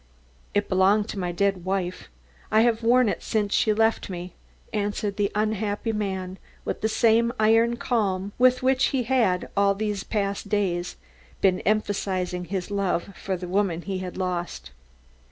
[0.55, 2.09] "It belonged to my dead wife.
[2.51, 4.33] I have worn it since she left me,"
[4.73, 10.03] answered the unhappy man with the same iron calm with which he had, all these
[10.03, 10.95] past days,
[11.39, 14.71] been emphasizing his love for the woman he had lost.